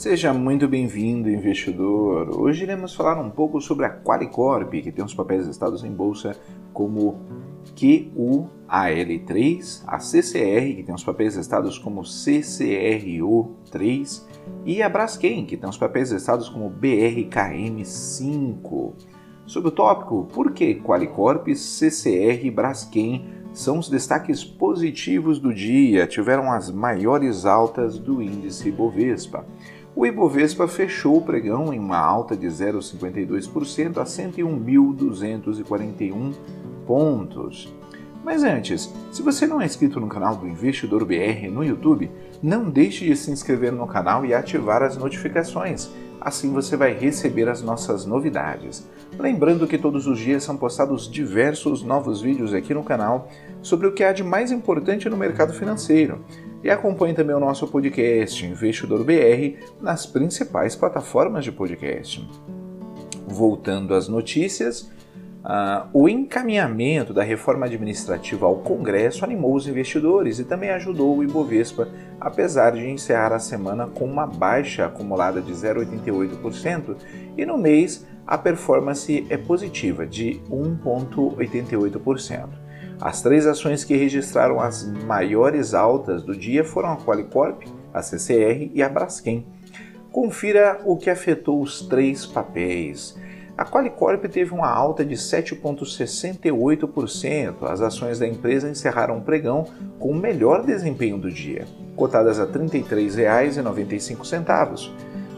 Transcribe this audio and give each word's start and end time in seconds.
Seja 0.00 0.32
muito 0.32 0.66
bem-vindo, 0.66 1.28
investidor. 1.28 2.34
Hoje 2.34 2.62
iremos 2.62 2.94
falar 2.94 3.20
um 3.20 3.28
pouco 3.28 3.60
sobre 3.60 3.84
a 3.84 3.90
Qualicorp, 3.90 4.72
que 4.72 4.90
tem 4.90 5.04
os 5.04 5.12
papéis 5.12 5.46
listados 5.46 5.84
em 5.84 5.92
bolsa 5.92 6.34
como 6.72 7.20
QUAL3, 7.76 9.82
a 9.86 9.98
CCR, 9.98 10.74
que 10.74 10.84
tem 10.84 10.94
os 10.94 11.04
papéis 11.04 11.36
listados 11.36 11.76
como 11.76 12.00
CCRO3, 12.00 14.22
e 14.64 14.82
a 14.82 14.88
Braskem, 14.88 15.44
que 15.44 15.58
tem 15.58 15.68
os 15.68 15.76
papéis 15.76 16.10
listados 16.10 16.48
como 16.48 16.70
BRKM5. 16.70 18.94
Sobre 19.44 19.68
o 19.68 19.72
tópico, 19.72 20.26
por 20.32 20.52
que 20.52 20.76
Qualicorp, 20.76 21.48
CCR 21.48 22.46
e 22.46 22.50
Braskem 22.50 23.38
são 23.52 23.78
os 23.78 23.90
destaques 23.90 24.44
positivos 24.44 25.38
do 25.38 25.52
dia, 25.52 26.06
tiveram 26.06 26.50
as 26.52 26.70
maiores 26.70 27.44
altas 27.44 27.98
do 27.98 28.22
índice 28.22 28.70
Bovespa. 28.70 29.44
O 29.94 30.06
Ibovespa 30.06 30.66
fechou 30.68 31.16
o 31.16 31.22
pregão 31.22 31.74
em 31.74 31.78
uma 31.78 31.98
alta 31.98 32.36
de 32.36 32.46
0,52% 32.46 33.98
a 33.98 34.04
101.241 34.04 36.32
pontos. 36.86 37.74
Mas 38.22 38.44
antes, 38.44 38.92
se 39.10 39.22
você 39.22 39.46
não 39.46 39.60
é 39.60 39.66
inscrito 39.66 39.98
no 39.98 40.06
canal 40.06 40.36
do 40.36 40.46
Investidor 40.46 41.04
BR 41.04 41.48
no 41.50 41.64
YouTube, 41.64 42.10
não 42.42 42.70
deixe 42.70 43.04
de 43.04 43.16
se 43.16 43.30
inscrever 43.30 43.72
no 43.72 43.86
canal 43.86 44.24
e 44.24 44.32
ativar 44.32 44.82
as 44.82 44.96
notificações. 44.96 45.90
Assim 46.20 46.52
você 46.52 46.76
vai 46.76 46.92
receber 46.92 47.48
as 47.48 47.62
nossas 47.62 48.04
novidades. 48.04 48.86
Lembrando 49.18 49.66
que 49.66 49.78
todos 49.78 50.06
os 50.06 50.18
dias 50.18 50.44
são 50.44 50.56
postados 50.56 51.10
diversos 51.10 51.82
novos 51.82 52.20
vídeos 52.20 52.52
aqui 52.52 52.74
no 52.74 52.84
canal 52.84 53.28
sobre 53.62 53.86
o 53.86 53.92
que 53.92 54.04
há 54.04 54.12
de 54.12 54.22
mais 54.22 54.52
importante 54.52 55.08
no 55.08 55.16
mercado 55.16 55.54
financeiro. 55.54 56.22
E 56.62 56.70
acompanhe 56.70 57.14
também 57.14 57.34
o 57.34 57.40
nosso 57.40 57.66
podcast 57.66 58.44
Investidor 58.44 59.04
BR 59.04 59.58
nas 59.80 60.06
principais 60.06 60.76
plataformas 60.76 61.44
de 61.44 61.52
podcast. 61.52 62.28
Voltando 63.26 63.94
às 63.94 64.08
notícias, 64.08 64.90
Uh, 65.40 65.88
o 65.94 66.06
encaminhamento 66.06 67.14
da 67.14 67.22
reforma 67.22 67.64
administrativa 67.64 68.44
ao 68.44 68.56
Congresso 68.56 69.24
animou 69.24 69.54
os 69.54 69.66
investidores 69.66 70.38
e 70.38 70.44
também 70.44 70.68
ajudou 70.68 71.16
o 71.16 71.24
Ibovespa, 71.24 71.88
apesar 72.20 72.72
de 72.72 72.86
encerrar 72.86 73.32
a 73.32 73.38
semana 73.38 73.86
com 73.86 74.04
uma 74.04 74.26
baixa 74.26 74.84
acumulada 74.84 75.40
de 75.40 75.50
0,88% 75.50 76.94
e 77.38 77.46
no 77.46 77.56
mês 77.56 78.06
a 78.26 78.36
performance 78.36 79.26
é 79.30 79.38
positiva, 79.38 80.06
de 80.06 80.42
1,88%. 80.50 82.59
As 83.00 83.22
três 83.22 83.46
ações 83.46 83.82
que 83.82 83.96
registraram 83.96 84.60
as 84.60 84.86
maiores 85.04 85.72
altas 85.72 86.22
do 86.22 86.36
dia 86.36 86.62
foram 86.62 86.92
a 86.92 86.98
Qualicorp, 86.98 87.62
a 87.94 88.02
CCR 88.02 88.70
e 88.74 88.82
a 88.82 88.90
Braskem. 88.90 89.46
Confira 90.12 90.82
o 90.84 90.98
que 90.98 91.08
afetou 91.08 91.62
os 91.62 91.80
três 91.80 92.26
papéis. 92.26 93.16
A 93.56 93.64
Qualicorp 93.64 94.22
teve 94.26 94.52
uma 94.52 94.68
alta 94.68 95.02
de 95.04 95.14
7,68%. 95.14 97.62
As 97.62 97.80
ações 97.80 98.18
da 98.18 98.26
empresa 98.26 98.68
encerraram 98.68 99.18
o 99.18 99.22
pregão 99.22 99.64
com 99.98 100.10
o 100.10 100.14
melhor 100.14 100.62
desempenho 100.64 101.16
do 101.16 101.30
dia, 101.30 101.64
cotadas 101.96 102.38
a 102.38 102.44
R$ 102.44 102.52
33,95. 102.52 104.90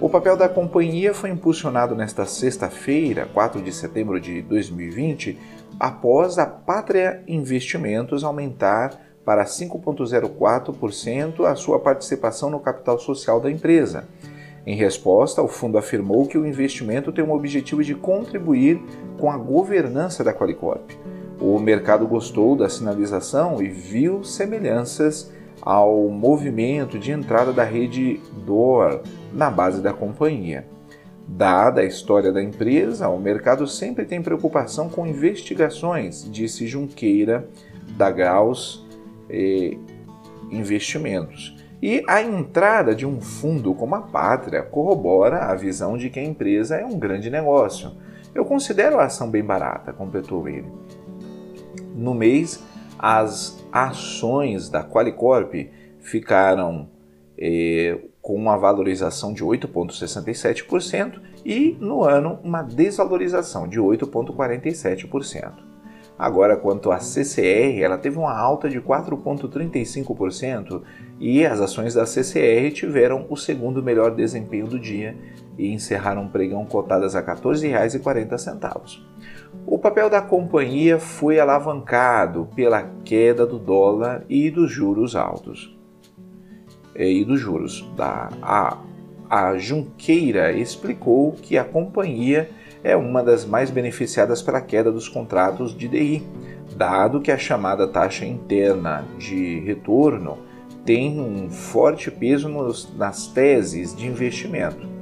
O 0.00 0.08
papel 0.08 0.36
da 0.36 0.48
companhia 0.48 1.12
foi 1.12 1.28
impulsionado 1.28 1.96
nesta 1.96 2.24
sexta-feira, 2.24 3.28
4 3.34 3.60
de 3.60 3.72
setembro 3.72 4.20
de 4.20 4.40
2020, 4.42 5.36
após 5.80 6.38
a 6.38 6.46
Pátria 6.46 7.20
Investimentos 7.26 8.22
aumentar 8.22 8.92
para 9.24 9.44
5,04% 9.44 11.44
a 11.44 11.56
sua 11.56 11.80
participação 11.80 12.48
no 12.48 12.60
capital 12.60 12.96
social 13.00 13.40
da 13.40 13.50
empresa. 13.50 14.04
Em 14.64 14.76
resposta, 14.76 15.42
o 15.42 15.48
fundo 15.48 15.76
afirmou 15.76 16.28
que 16.28 16.38
o 16.38 16.46
investimento 16.46 17.10
tem 17.10 17.24
o 17.24 17.32
objetivo 17.32 17.82
de 17.82 17.96
contribuir 17.96 18.80
com 19.18 19.28
a 19.28 19.36
governança 19.36 20.22
da 20.22 20.32
Qualicorp. 20.32 20.92
O 21.40 21.58
mercado 21.58 22.06
gostou 22.06 22.54
da 22.54 22.68
sinalização 22.68 23.60
e 23.60 23.66
viu 23.66 24.22
semelhanças 24.22 25.32
ao 25.62 26.08
movimento 26.08 26.98
de 26.98 27.12
entrada 27.12 27.52
da 27.52 27.64
rede 27.64 28.20
DOR 28.44 29.02
na 29.32 29.50
base 29.50 29.80
da 29.80 29.92
companhia. 29.92 30.66
Dada 31.26 31.82
a 31.82 31.84
história 31.84 32.32
da 32.32 32.42
empresa, 32.42 33.08
o 33.08 33.18
mercado 33.18 33.66
sempre 33.66 34.06
tem 34.06 34.22
preocupação 34.22 34.88
com 34.88 35.06
investigações, 35.06 36.26
disse 36.30 36.66
Junqueira 36.66 37.48
da 37.96 38.10
Gauss 38.10 38.86
eh, 39.28 39.76
Investimentos. 40.50 41.54
E 41.80 42.02
a 42.08 42.22
entrada 42.22 42.94
de 42.94 43.06
um 43.06 43.20
fundo 43.20 43.74
como 43.74 43.94
a 43.94 44.00
Pátria 44.00 44.62
corrobora 44.62 45.44
a 45.44 45.54
visão 45.54 45.96
de 45.96 46.10
que 46.10 46.18
a 46.18 46.24
empresa 46.24 46.76
é 46.76 46.84
um 46.84 46.98
grande 46.98 47.30
negócio. 47.30 47.92
Eu 48.34 48.44
considero 48.44 48.98
a 48.98 49.04
ação 49.04 49.30
bem 49.30 49.44
barata, 49.44 49.92
completou 49.92 50.48
ele. 50.48 50.66
No 51.94 52.14
mês, 52.14 52.64
as 52.98 53.64
ações 53.70 54.68
da 54.68 54.82
Qualicorp 54.82 55.54
ficaram 56.00 56.88
eh, 57.38 57.96
com 58.20 58.34
uma 58.34 58.56
valorização 58.56 59.32
de 59.32 59.44
8,67% 59.44 61.20
e 61.44 61.76
no 61.80 62.02
ano 62.02 62.40
uma 62.42 62.62
desvalorização 62.62 63.68
de 63.68 63.80
8,47%. 63.80 65.68
Agora, 66.18 66.56
quanto 66.56 66.90
à 66.90 66.98
CCR, 66.98 67.80
ela 67.80 67.96
teve 67.96 68.18
uma 68.18 68.36
alta 68.36 68.68
de 68.68 68.80
4,35% 68.80 70.82
e 71.20 71.46
as 71.46 71.60
ações 71.60 71.94
da 71.94 72.04
CCR 72.04 72.72
tiveram 72.72 73.24
o 73.30 73.36
segundo 73.36 73.80
melhor 73.80 74.16
desempenho 74.16 74.66
do 74.66 74.80
dia 74.80 75.16
e 75.56 75.72
encerraram 75.72 76.26
o 76.26 76.28
pregão 76.28 76.66
cotadas 76.66 77.14
a 77.14 77.20
R$ 77.20 77.26
14,40. 77.26 78.98
O 79.66 79.78
papel 79.78 80.08
da 80.08 80.22
companhia 80.22 80.98
foi 80.98 81.38
alavancado 81.38 82.48
pela 82.54 82.90
queda 83.04 83.46
do 83.46 83.58
dólar 83.58 84.24
e 84.28 84.50
dos 84.50 84.70
juros 84.70 85.14
altos. 85.14 85.76
E 86.96 87.24
dos 87.24 87.40
juros. 87.40 87.88
Da, 87.96 88.30
a, 88.42 88.78
a 89.28 89.56
Junqueira 89.58 90.52
explicou 90.52 91.32
que 91.32 91.58
a 91.58 91.64
companhia 91.64 92.50
é 92.82 92.96
uma 92.96 93.22
das 93.22 93.44
mais 93.44 93.70
beneficiadas 93.70 94.40
pela 94.40 94.60
queda 94.60 94.90
dos 94.90 95.08
contratos 95.08 95.76
de 95.76 95.88
DI, 95.88 96.22
dado 96.76 97.20
que 97.20 97.30
a 97.30 97.38
chamada 97.38 97.86
taxa 97.86 98.24
interna 98.24 99.04
de 99.18 99.60
retorno 99.60 100.38
tem 100.84 101.20
um 101.20 101.50
forte 101.50 102.10
peso 102.10 102.48
nos, 102.48 102.96
nas 102.96 103.26
teses 103.26 103.94
de 103.94 104.06
investimento. 104.06 104.97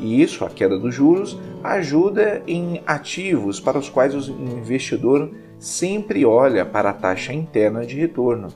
E 0.00 0.22
isso, 0.22 0.44
a 0.44 0.50
queda 0.50 0.78
dos 0.78 0.94
juros, 0.94 1.38
ajuda 1.62 2.42
em 2.46 2.82
ativos 2.86 3.60
para 3.60 3.78
os 3.78 3.88
quais 3.88 4.14
o 4.14 4.32
investidor 4.32 5.30
sempre 5.58 6.24
olha 6.24 6.66
para 6.66 6.90
a 6.90 6.94
taxa 6.94 7.32
interna 7.32 7.86
de 7.86 7.96
retorno, 7.96 8.48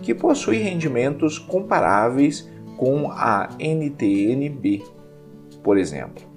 que 0.00 0.14
possui 0.14 0.58
rendimentos 0.58 1.38
comparáveis 1.38 2.50
com 2.76 3.10
a 3.10 3.48
NTNB, 3.58 4.82
por 5.62 5.78
exemplo. 5.78 6.36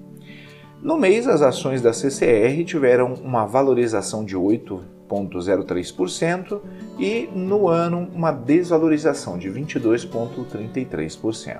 No 0.82 0.96
mês, 0.96 1.26
as 1.26 1.42
ações 1.42 1.82
da 1.82 1.92
CCR 1.92 2.64
tiveram 2.64 3.12
uma 3.14 3.44
valorização 3.44 4.24
de 4.24 4.34
8,03% 4.34 6.58
e 6.98 7.28
no 7.34 7.68
ano 7.68 8.08
uma 8.14 8.32
desvalorização 8.32 9.36
de 9.36 9.50
22,33%. 9.50 11.58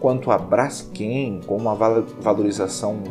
Quanto 0.00 0.30
a 0.30 0.38
Braskem, 0.38 1.40
com 1.46 1.56
uma 1.56 1.74
valorização 1.74 3.02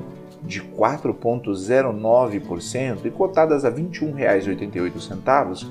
de 0.41 0.61
4,09% 0.61 3.05
e 3.05 3.11
cotadas 3.11 3.63
a 3.63 3.69
R$ 3.69 3.83
21,88, 3.83 5.67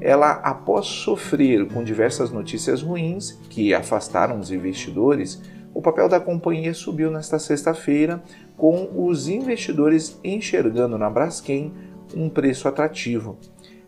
ela, 0.00 0.30
após 0.32 0.86
sofrer 0.86 1.66
com 1.68 1.82
diversas 1.82 2.30
notícias 2.30 2.82
ruins 2.82 3.32
que 3.48 3.72
afastaram 3.74 4.38
os 4.38 4.52
investidores, 4.52 5.42
o 5.74 5.82
papel 5.82 6.08
da 6.08 6.20
companhia 6.20 6.72
subiu 6.74 7.10
nesta 7.10 7.38
sexta-feira, 7.38 8.22
com 8.56 8.88
os 8.96 9.28
investidores 9.28 10.18
enxergando 10.22 10.98
na 10.98 11.10
Braskem 11.10 11.72
um 12.14 12.28
preço 12.28 12.68
atrativo. 12.68 13.38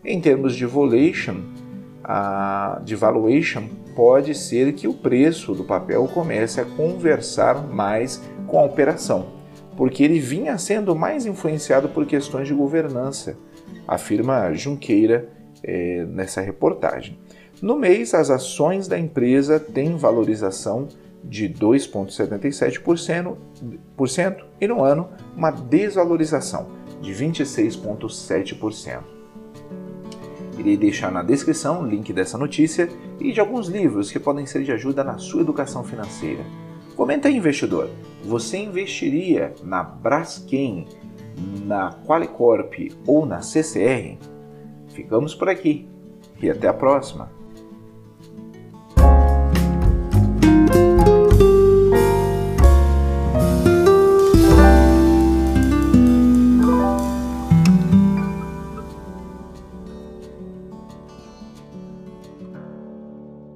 Em 0.03 0.19
termos 0.19 0.55
de 0.55 0.65
valuation, 0.65 1.43
a, 2.03 2.81
de 2.83 2.95
valuation, 2.95 3.69
pode 3.95 4.35
ser 4.35 4.73
que 4.73 4.87
o 4.87 4.93
preço 4.93 5.53
do 5.53 5.63
papel 5.63 6.07
comece 6.07 6.59
a 6.59 6.65
conversar 6.65 7.67
mais 7.67 8.21
com 8.47 8.59
a 8.59 8.65
operação, 8.65 9.27
porque 9.77 10.03
ele 10.03 10.19
vinha 10.19 10.57
sendo 10.57 10.95
mais 10.95 11.25
influenciado 11.25 11.89
por 11.89 12.05
questões 12.05 12.47
de 12.47 12.53
governança, 12.53 13.37
afirma 13.87 14.53
Junqueira 14.53 15.29
é, 15.63 16.05
nessa 16.05 16.41
reportagem. 16.41 17.17
No 17.61 17.77
mês, 17.77 18.13
as 18.13 18.29
ações 18.29 18.87
da 18.87 18.97
empresa 18.97 19.59
têm 19.59 19.95
valorização 19.95 20.87
de 21.23 21.47
2,77% 21.47 23.37
e 24.59 24.67
no 24.67 24.83
ano 24.83 25.09
uma 25.37 25.51
desvalorização 25.51 26.69
de 27.01 27.13
26,7%. 27.13 29.20
Irei 30.61 30.77
deixar 30.77 31.11
na 31.11 31.23
descrição 31.23 31.81
o 31.81 31.87
link 31.87 32.13
dessa 32.13 32.37
notícia 32.37 32.87
e 33.19 33.31
de 33.31 33.39
alguns 33.39 33.67
livros 33.67 34.11
que 34.11 34.19
podem 34.19 34.45
ser 34.45 34.63
de 34.63 34.71
ajuda 34.71 35.03
na 35.03 35.17
sua 35.17 35.41
educação 35.41 35.83
financeira. 35.83 36.45
Comenta 36.95 37.27
aí, 37.27 37.35
investidor, 37.35 37.89
você 38.23 38.59
investiria 38.59 39.55
na 39.63 39.81
Braskem, 39.81 40.85
na 41.65 41.93
Qualicorp 42.05 42.75
ou 43.07 43.25
na 43.25 43.41
CCR? 43.41 44.19
Ficamos 44.89 45.33
por 45.33 45.49
aqui 45.49 45.89
e 46.39 46.47
até 46.47 46.67
a 46.67 46.73
próxima! 46.73 47.40